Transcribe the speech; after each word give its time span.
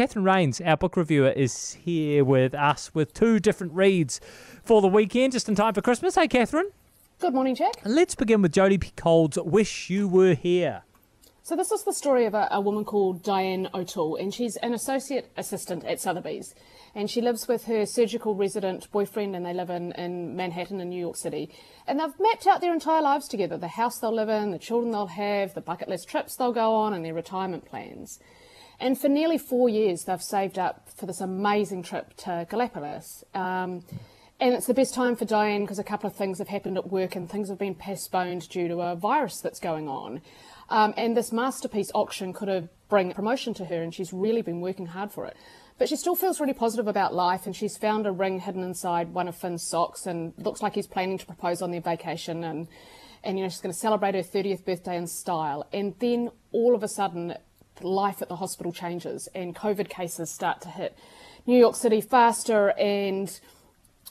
Catherine 0.00 0.24
Rains, 0.24 0.62
our 0.62 0.78
book 0.78 0.96
reviewer, 0.96 1.28
is 1.28 1.74
here 1.74 2.24
with 2.24 2.54
us 2.54 2.94
with 2.94 3.12
two 3.12 3.38
different 3.38 3.74
reads 3.74 4.18
for 4.64 4.80
the 4.80 4.88
weekend, 4.88 5.34
just 5.34 5.46
in 5.46 5.54
time 5.54 5.74
for 5.74 5.82
Christmas. 5.82 6.14
Hey, 6.14 6.26
Catherine. 6.26 6.70
Good 7.18 7.34
morning, 7.34 7.54
Jack. 7.54 7.74
Let's 7.84 8.14
begin 8.14 8.40
with 8.40 8.50
Jodi 8.50 8.78
Picoult's 8.78 9.36
Wish 9.36 9.90
You 9.90 10.08
Were 10.08 10.32
Here. 10.32 10.84
So 11.42 11.54
this 11.54 11.70
is 11.70 11.84
the 11.84 11.92
story 11.92 12.24
of 12.24 12.32
a, 12.32 12.48
a, 12.50 12.62
woman 12.62 12.86
called 12.86 13.22
Diane 13.22 13.68
O'Toole, 13.74 14.16
and 14.16 14.32
she's 14.32 14.56
an 14.62 14.72
associate 14.72 15.30
assistant 15.36 15.84
at 15.84 16.00
Sotheby's. 16.00 16.54
And 16.94 17.10
she 17.10 17.20
lives 17.20 17.46
with 17.46 17.66
her 17.66 17.84
surgical 17.84 18.34
resident 18.34 18.90
boyfriend, 18.90 19.36
and 19.36 19.44
they 19.44 19.52
live 19.52 19.68
in, 19.68 19.92
in 19.92 20.34
Manhattan 20.34 20.80
in 20.80 20.88
New 20.88 20.98
York 20.98 21.18
City. 21.18 21.54
And 21.86 22.00
they've 22.00 22.18
mapped 22.18 22.46
out 22.46 22.62
their 22.62 22.72
entire 22.72 23.02
lives 23.02 23.28
together 23.28 23.58
the 23.58 23.68
house 23.68 23.98
they'll 23.98 24.16
live 24.16 24.30
in, 24.30 24.50
the 24.50 24.58
children 24.58 24.92
they'll 24.92 25.08
have, 25.08 25.52
the 25.52 25.60
bucket 25.60 25.88
list 25.90 26.08
trips 26.08 26.36
they'll 26.36 26.54
go 26.54 26.72
on, 26.72 26.94
and 26.94 27.04
their 27.04 27.12
retirement 27.12 27.66
plans. 27.66 28.18
And 28.80 28.98
for 28.98 29.08
nearly 29.08 29.38
four 29.38 29.68
years, 29.68 30.04
they've 30.04 30.22
saved 30.22 30.58
up 30.58 30.88
for 30.96 31.06
this 31.06 31.20
amazing 31.20 31.82
trip 31.82 32.14
to 32.18 32.46
Galapagos. 32.48 33.24
Um, 33.34 33.84
and 34.40 34.54
it's 34.54 34.66
the 34.66 34.74
best 34.74 34.94
time 34.94 35.16
for 35.16 35.26
Diane 35.26 35.62
because 35.62 35.78
a 35.78 35.84
couple 35.84 36.08
of 36.08 36.16
things 36.16 36.38
have 36.38 36.48
happened 36.48 36.78
at 36.78 36.90
work 36.90 37.14
and 37.14 37.28
things 37.28 37.50
have 37.50 37.58
been 37.58 37.74
postponed 37.74 38.48
due 38.48 38.68
to 38.68 38.80
a 38.80 38.96
virus 38.96 39.40
that's 39.40 39.60
going 39.60 39.86
on. 39.86 40.22
Um, 40.70 40.94
and 40.96 41.14
this 41.14 41.30
masterpiece 41.30 41.90
auction 41.94 42.32
could 42.32 42.48
have 42.48 42.68
bring 42.90 43.12
promotion 43.12 43.54
to 43.54 43.64
her, 43.66 43.82
and 43.82 43.94
she's 43.94 44.12
really 44.12 44.42
been 44.42 44.60
working 44.60 44.86
hard 44.86 45.12
for 45.12 45.24
it. 45.26 45.36
But 45.78 45.88
she 45.88 45.96
still 45.96 46.14
feels 46.14 46.40
really 46.40 46.52
positive 46.52 46.88
about 46.88 47.14
life, 47.14 47.46
and 47.46 47.56
she's 47.56 47.78
found 47.78 48.06
a 48.06 48.12
ring 48.12 48.40
hidden 48.40 48.62
inside 48.62 49.14
one 49.14 49.28
of 49.28 49.36
Finn's 49.36 49.62
socks, 49.62 50.06
and 50.06 50.34
looks 50.36 50.60
like 50.60 50.74
he's 50.74 50.86
planning 50.86 51.16
to 51.16 51.24
propose 51.24 51.62
on 51.62 51.70
their 51.70 51.80
vacation, 51.80 52.44
and 52.44 52.68
and 53.22 53.38
you 53.38 53.44
know 53.44 53.48
she's 53.48 53.60
going 53.60 53.72
to 53.72 53.78
celebrate 53.78 54.14
her 54.14 54.22
30th 54.22 54.64
birthday 54.64 54.96
in 54.96 55.06
style. 55.06 55.66
And 55.72 55.94
then 56.00 56.30
all 56.52 56.74
of 56.74 56.82
a 56.82 56.88
sudden, 56.88 57.34
life 57.82 58.22
at 58.22 58.28
the 58.28 58.36
hospital 58.36 58.72
changes, 58.72 59.28
and 59.34 59.54
COVID 59.54 59.88
cases 59.88 60.30
start 60.30 60.60
to 60.62 60.68
hit 60.68 60.96
New 61.46 61.58
York 61.58 61.76
City 61.76 62.00
faster, 62.00 62.70
and 62.78 63.40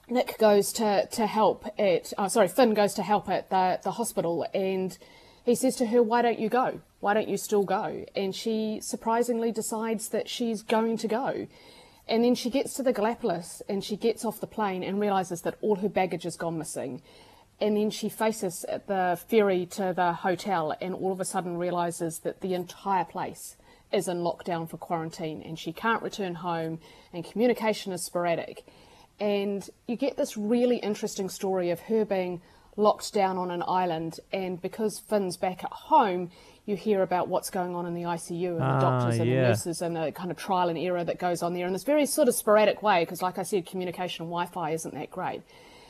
Nick 0.10 0.38
goes 0.40 0.74
to, 0.74 1.08
to 1.08 1.28
help 1.28 1.66
at, 1.78 2.14
oh, 2.18 2.28
sorry, 2.28 2.48
Finn 2.48 2.74
goes 2.74 2.94
to 2.96 3.04
help 3.04 3.30
at 3.30 3.50
the, 3.50 3.80
the 3.84 3.92
hospital 3.92 4.46
and 4.54 4.98
he 5.46 5.56
says 5.56 5.76
to 5.78 5.88
her, 5.88 6.02
Why 6.02 6.22
don't 6.22 6.40
you 6.40 6.50
go? 6.50 6.82
Why 7.00 7.14
don't 7.14 7.30
you 7.30 7.38
still 7.38 7.64
go? 7.64 8.06
And 8.16 8.36
she 8.36 8.80
surprisingly 8.82 9.52
decides 9.52 10.10
that 10.10 10.28
she's 10.28 10.62
going 10.62 10.98
to 10.98 11.08
go. 11.08 11.48
And 12.08 12.24
then 12.24 12.36
she 12.36 12.50
gets 12.50 12.74
to 12.76 12.84
the 12.84 12.92
Galapagos 12.92 13.62
and 13.70 13.84
she 13.84 13.96
gets 13.96 14.26
off 14.26 14.42
the 14.42 14.48
plane 14.48 14.84
and 14.84 15.00
realizes 15.00 15.42
that 15.44 15.58
all 15.62 15.78
her 15.78 15.90
baggage 15.90 16.24
has 16.24 16.36
gone 16.36 16.58
missing. 16.58 17.02
And 17.62 17.76
then 17.76 17.90
she 17.90 18.08
faces 18.08 18.66
the 18.88 19.20
ferry 19.28 19.66
to 19.68 19.94
the 19.94 20.14
hotel 20.14 20.74
and 20.80 20.94
all 20.94 21.12
of 21.12 21.20
a 21.20 21.26
sudden 21.26 21.58
realizes 21.58 22.20
that 22.20 22.42
the 22.42 22.54
entire 22.54 23.04
place 23.04 23.58
is 23.92 24.08
in 24.08 24.20
lockdown 24.20 24.70
for 24.70 24.78
quarantine 24.78 25.42
and 25.42 25.60
she 25.60 25.74
can't 25.74 26.02
return 26.02 26.36
home 26.36 26.80
and 27.12 27.26
communication 27.26 27.92
is 27.92 28.04
sporadic. 28.04 28.66
And 29.20 29.68
you 29.88 29.98
get 29.98 30.16
this 30.16 30.38
really 30.38 30.78
interesting 30.78 31.28
story 31.28 31.70
of 31.72 31.82
her 31.82 32.06
being 32.06 32.42
locked 32.78 33.14
down 33.14 33.38
on 33.38 33.52
an 33.52 33.64
island, 33.68 34.20
and 34.32 34.62
because 34.62 35.00
Finn's 35.00 35.38
back 35.38 35.64
at 35.64 35.72
home, 35.72 36.32
you 36.66 36.76
hear 36.76 37.02
about 37.02 37.28
what's 37.28 37.50
going 37.50 37.76
on 37.76 37.86
in 37.86 37.94
the 37.94 38.04
ICU 38.04 38.52
and 38.52 38.60
the 38.60 38.64
ah, 38.64 38.80
doctors 38.80 39.20
and 39.20 39.30
yeah. 39.30 39.42
the 39.42 39.48
nurses 39.50 39.82
and 39.82 39.96
the 39.96 40.12
kind 40.12 40.32
of 40.32 40.38
trial 40.38 40.70
and 40.70 40.78
error 40.78 41.04
that 41.04 41.20
goes 41.20 41.42
on 41.44 41.54
there 41.54 41.68
in 41.68 41.74
this 41.74 41.84
very 41.84 42.06
sort 42.06 42.28
of 42.28 42.36
sporadic 42.36 42.82
way, 42.82 43.04
because 43.04 43.22
like 43.22 43.38
I 43.38 43.44
said, 43.44 43.66
communication 43.66 44.24
and 44.24 44.32
Wi-Fi 44.32 44.72
isn't 44.72 44.94
that 44.94 45.12
great. 45.12 45.42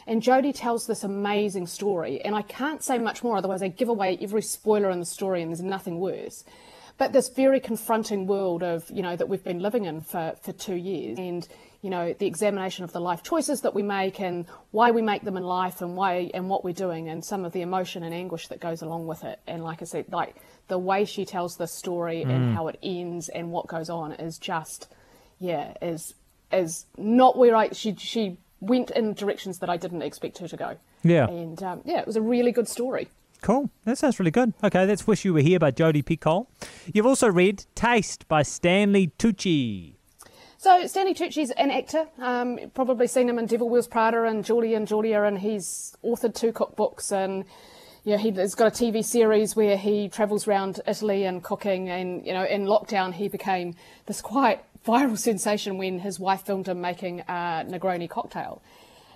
And 0.08 0.22
Jodi 0.22 0.54
tells 0.54 0.88
this 0.88 1.04
amazing 1.04 1.68
story, 1.68 2.22
and 2.22 2.36
I 2.36 2.42
can't 2.42 2.84
say 2.84 2.98
much 2.98 3.24
more, 3.24 3.38
otherwise 3.38 3.62
I 3.62 3.68
give 3.68 3.90
away 3.90 4.18
every 4.22 4.42
spoiler 4.42 4.90
in 4.90 5.00
the 5.00 5.06
story, 5.06 5.42
and 5.42 5.52
there's 5.52 5.62
nothing 5.62 6.00
worse 6.00 6.44
but 7.00 7.14
this 7.14 7.30
very 7.30 7.60
confronting 7.60 8.28
world 8.28 8.62
of 8.62 8.88
you 8.92 9.02
know 9.02 9.16
that 9.16 9.28
we've 9.28 9.44
been 9.44 9.60
living 9.60 9.86
in 9.86 10.02
for, 10.02 10.36
for 10.44 10.52
two 10.52 10.76
years 10.76 11.18
and 11.18 11.48
you 11.82 11.90
know 11.90 12.14
the 12.14 12.28
examination 12.28 12.84
of 12.84 12.92
the 12.92 13.00
life 13.00 13.24
choices 13.24 13.62
that 13.62 13.74
we 13.74 13.82
make 13.82 14.20
and 14.20 14.46
why 14.70 14.92
we 14.92 15.02
make 15.02 15.24
them 15.24 15.38
in 15.38 15.44
life 15.44 15.82
and 15.82 15.96
why 15.96 16.30
and 16.36 16.48
what 16.48 16.64
we're 16.64 16.74
doing 16.74 17.10
and 17.10 17.26
some 17.26 17.46
of 17.46 17.54
the 17.54 17.62
emotion 17.62 18.04
and 18.04 18.14
anguish 18.14 18.50
that 18.50 18.60
goes 18.60 18.84
along 18.84 19.08
with 19.08 19.24
it 19.24 19.40
and 19.48 19.64
like 19.64 19.82
i 19.82 19.86
said 19.86 20.06
like 20.12 20.36
the 20.68 20.78
way 20.78 21.06
she 21.06 21.26
tells 21.26 21.56
the 21.56 21.66
story 21.66 22.24
mm. 22.24 22.30
and 22.30 22.54
how 22.54 22.68
it 22.68 22.78
ends 22.84 23.30
and 23.30 23.50
what 23.50 23.66
goes 23.66 23.90
on 23.90 24.12
is 24.12 24.38
just 24.38 24.94
yeah 25.40 25.74
is 25.82 26.14
is 26.52 26.86
not 26.98 27.38
where 27.38 27.56
i 27.56 27.70
she 27.70 27.96
she 27.96 28.38
went 28.62 28.92
in 28.92 29.14
directions 29.14 29.60
that 29.60 29.70
i 29.70 29.78
didn't 29.78 30.02
expect 30.02 30.38
her 30.38 30.48
to 30.48 30.58
go 30.58 30.76
yeah 31.04 31.28
and 31.28 31.64
um, 31.64 31.82
yeah 31.86 32.00
it 32.00 32.08
was 32.08 32.16
a 32.16 32.22
really 32.22 32.52
good 32.52 32.68
story 32.68 33.08
Cool. 33.42 33.70
That 33.86 33.98
sounds 33.98 34.20
really 34.20 34.32
good. 34.32 34.54
Okay, 34.64 34.86
that's 34.86 35.08
Wish 35.08 35.24
You 35.24 35.34
Were 35.34 35.40
Here 35.40 35.60
by 35.60 35.72
Jodi 35.72 36.04
Picoult. 36.04 36.48
You've 36.94 37.06
also 37.06 37.30
read 37.30 37.64
Taste 37.74 38.28
by 38.28 38.44
Stanley 38.44 39.14
Tucci. 39.18 39.94
So 40.58 40.86
Stanley 40.88 41.14
Tucci's 41.14 41.52
an 41.52 41.72
actor. 41.72 42.08
Um, 42.20 42.60
probably 42.74 43.08
seen 43.08 43.30
him 43.30 43.40
in 43.40 43.46
Devil 43.46 43.70
Wears 43.70 43.88
Prada 43.88 44.24
and 44.26 44.44
Julie 44.44 44.74
and 44.74 44.86
Julia, 44.86 45.22
and 45.24 45.40
he's 45.40 45.96
authored 46.04 46.36
two 46.36 46.52
cookbooks 46.52 47.14
and 47.14 47.46
you 48.04 48.14
know, 48.14 48.18
he's 48.18 48.56
got 48.56 48.68
a 48.68 48.84
TV 48.84 49.04
series 49.04 49.56
where 49.56 49.78
he 49.78 50.10
travels 50.10 50.48
around 50.48 50.80
Italy 50.88 51.26
and 51.26 51.44
cooking. 51.44 51.90
And 51.90 52.26
you 52.26 52.34
know, 52.34 52.44
in 52.44 52.66
lockdown, 52.66 53.14
he 53.14 53.28
became 53.28 53.76
this 54.06 54.22
quite 54.22 54.64
viral 54.86 55.18
sensation 55.18 55.78
when 55.78 56.00
his 56.00 56.20
wife 56.20 56.46
filmed 56.46 56.68
him 56.68 56.82
making 56.82 57.22
a 57.22 57.66
Negroni 57.68 58.10
cocktail. 58.10 58.62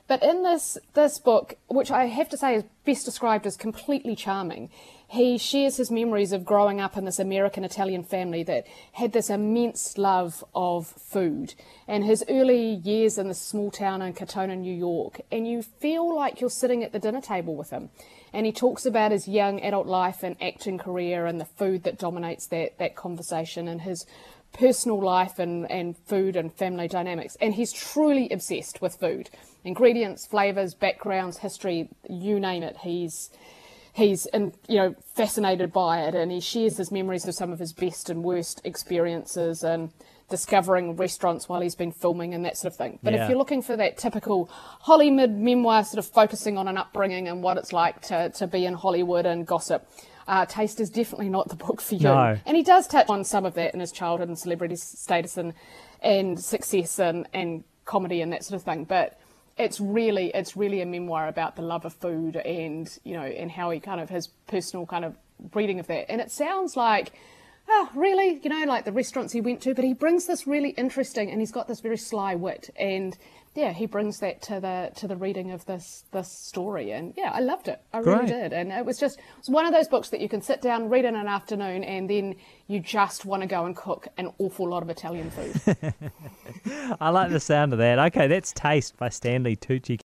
But 0.07 0.21
in 0.21 0.43
this 0.43 0.77
this 0.93 1.17
book, 1.17 1.55
which 1.67 1.89
I 1.89 2.05
have 2.07 2.27
to 2.29 2.37
say 2.37 2.55
is 2.55 2.63
best 2.85 3.05
described 3.05 3.47
as 3.47 3.55
completely 3.55 4.15
charming, 4.15 4.69
he 5.07 5.37
shares 5.37 5.77
his 5.77 5.89
memories 5.89 6.33
of 6.33 6.43
growing 6.43 6.81
up 6.81 6.97
in 6.97 7.05
this 7.05 7.19
American 7.19 7.63
Italian 7.63 8.03
family 8.03 8.43
that 8.43 8.67
had 8.93 9.13
this 9.13 9.29
immense 9.29 9.97
love 9.97 10.43
of 10.53 10.87
food 10.87 11.53
and 11.87 12.03
his 12.03 12.25
early 12.27 12.73
years 12.73 13.17
in 13.17 13.29
this 13.29 13.41
small 13.41 13.71
town 13.71 14.01
in 14.01 14.13
Katonah, 14.13 14.57
New 14.57 14.75
York. 14.75 15.21
And 15.31 15.47
you 15.47 15.61
feel 15.61 16.13
like 16.13 16.41
you're 16.41 16.49
sitting 16.49 16.83
at 16.83 16.91
the 16.91 16.99
dinner 16.99 17.21
table 17.21 17.55
with 17.55 17.69
him. 17.69 17.89
And 18.33 18.45
he 18.45 18.51
talks 18.51 18.85
about 18.85 19.11
his 19.11 19.27
young 19.27 19.61
adult 19.61 19.87
life 19.87 20.23
and 20.23 20.35
acting 20.41 20.79
career 20.79 21.27
and 21.27 21.39
the 21.39 21.45
food 21.45 21.83
that 21.83 21.99
dominates 21.99 22.47
that, 22.47 22.77
that 22.79 22.95
conversation 22.95 23.67
and 23.67 23.81
his 23.81 24.05
personal 24.53 25.01
life 25.01 25.39
and, 25.39 25.69
and 25.69 25.97
food 25.97 26.35
and 26.35 26.53
family 26.53 26.87
dynamics. 26.87 27.35
And 27.41 27.53
he's 27.53 27.73
truly 27.73 28.29
obsessed 28.29 28.81
with 28.81 28.95
food 28.95 29.29
ingredients, 29.65 30.25
flavors, 30.25 30.73
backgrounds, 30.73 31.37
history, 31.37 31.89
you 32.09 32.39
name 32.39 32.63
it. 32.63 32.77
He's 32.83 33.29
he's 33.93 34.25
in, 34.27 34.53
you 34.67 34.77
know 34.77 34.95
fascinated 35.15 35.71
by 35.71 36.01
it, 36.01 36.15
and 36.15 36.31
he 36.31 36.39
shares 36.39 36.77
his 36.77 36.91
memories 36.91 37.27
of 37.27 37.35
some 37.35 37.51
of 37.51 37.59
his 37.59 37.73
best 37.73 38.09
and 38.09 38.23
worst 38.23 38.61
experiences 38.63 39.63
and 39.63 39.91
discovering 40.29 40.95
restaurants 40.95 41.47
while 41.47 41.61
he's 41.61 41.75
been 41.75 41.91
filming 41.91 42.33
and 42.33 42.43
that 42.45 42.57
sort 42.57 42.73
of 42.73 42.77
thing. 42.77 42.97
But 43.03 43.13
yeah. 43.13 43.23
if 43.23 43.29
you're 43.29 43.37
looking 43.37 43.61
for 43.61 43.75
that 43.75 43.97
typical 43.97 44.49
Hollywood 44.81 45.31
memoir, 45.31 45.83
sort 45.83 46.03
of 46.03 46.11
focusing 46.11 46.57
on 46.57 46.67
an 46.67 46.77
upbringing 46.77 47.27
and 47.27 47.43
what 47.43 47.57
it's 47.57 47.71
like 47.71 48.01
to, 48.03 48.29
to 48.31 48.47
be 48.47 48.65
in 48.65 48.73
Hollywood 48.73 49.25
and 49.25 49.45
gossip, 49.45 49.87
uh, 50.27 50.45
Taste 50.45 50.79
is 50.79 50.89
definitely 50.89 51.29
not 51.29 51.49
the 51.49 51.55
book 51.55 51.81
for 51.81 51.95
you. 51.95 52.03
No. 52.03 52.37
And 52.45 52.57
he 52.57 52.63
does 52.63 52.87
touch 52.87 53.09
on 53.09 53.23
some 53.23 53.45
of 53.45 53.53
that 53.55 53.73
in 53.73 53.79
his 53.79 53.91
childhood 53.91 54.27
and 54.27 54.37
celebrity 54.37 54.75
status 54.75 55.37
and, 55.37 55.53
and 56.01 56.39
success 56.39 56.99
and, 56.99 57.27
and 57.33 57.63
comedy 57.85 58.21
and 58.21 58.31
that 58.31 58.43
sort 58.43 58.55
of 58.55 58.63
thing. 58.63 58.85
But 58.85 59.19
it's 59.57 59.79
really 59.79 60.31
it's 60.33 60.57
really 60.57 60.81
a 60.81 60.85
memoir 60.85 61.27
about 61.27 61.55
the 61.55 61.61
love 61.61 61.85
of 61.85 61.93
food 61.93 62.37
and 62.37 62.97
you 63.03 63.13
know 63.13 63.21
and 63.21 63.51
how 63.51 63.69
he 63.69 63.79
kind 63.79 64.01
of 64.01 64.09
his 64.09 64.27
personal 64.47 64.85
kind 64.85 65.05
of 65.05 65.15
breeding 65.39 65.79
of 65.79 65.87
that. 65.87 66.09
And 66.09 66.21
it 66.21 66.31
sounds 66.31 66.75
like 66.75 67.13
oh, 67.67 67.89
really? 67.95 68.39
You 68.43 68.49
know, 68.49 68.65
like 68.65 68.85
the 68.85 68.91
restaurants 68.91 69.33
he 69.33 69.41
went 69.41 69.61
to, 69.61 69.73
but 69.73 69.83
he 69.83 69.93
brings 69.93 70.25
this 70.25 70.47
really 70.47 70.69
interesting, 70.71 71.29
and 71.31 71.39
he's 71.39 71.51
got 71.51 71.67
this 71.67 71.79
very 71.79 71.97
sly 71.97 72.35
wit, 72.35 72.69
and 72.77 73.17
yeah, 73.55 73.71
he 73.71 73.85
brings 73.85 74.19
that 74.19 74.41
to 74.43 74.59
the 74.59 74.91
to 74.95 75.07
the 75.07 75.15
reading 75.15 75.51
of 75.51 75.65
this 75.65 76.05
this 76.11 76.31
story, 76.31 76.91
and 76.91 77.13
yeah, 77.15 77.31
I 77.31 77.39
loved 77.39 77.67
it. 77.67 77.81
I 77.93 78.01
Great. 78.01 78.15
really 78.15 78.27
did, 78.27 78.53
and 78.53 78.71
it 78.71 78.83
was 78.85 78.97
just 78.97 79.19
it 79.19 79.23
was 79.37 79.49
one 79.49 79.65
of 79.65 79.73
those 79.73 79.87
books 79.87 80.09
that 80.09 80.21
you 80.21 80.29
can 80.29 80.41
sit 80.41 80.61
down, 80.61 80.89
read 80.89 81.05
in 81.05 81.15
an 81.15 81.27
afternoon, 81.27 81.83
and 81.83 82.09
then 82.09 82.35
you 82.67 82.79
just 82.79 83.25
want 83.25 83.43
to 83.43 83.47
go 83.47 83.65
and 83.65 83.75
cook 83.75 84.07
an 84.17 84.31
awful 84.39 84.67
lot 84.67 84.81
of 84.81 84.89
Italian 84.89 85.29
food. 85.29 85.93
I 86.99 87.09
like 87.09 87.29
the 87.29 87.39
sound 87.39 87.73
of 87.73 87.79
that. 87.79 87.99
Okay, 87.99 88.25
that's 88.25 88.53
Taste 88.53 88.97
by 88.97 89.09
Stanley 89.09 89.55
Tucci. 89.55 89.99